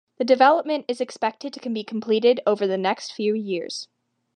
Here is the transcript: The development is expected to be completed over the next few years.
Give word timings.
The 0.17 0.23
development 0.23 0.85
is 0.87 0.99
expected 0.99 1.53
to 1.53 1.69
be 1.69 1.83
completed 1.83 2.39
over 2.47 2.65
the 2.65 2.75
next 2.75 3.13
few 3.13 3.35
years. 3.35 3.87